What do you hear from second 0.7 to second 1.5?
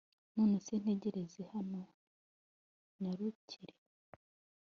ntegereza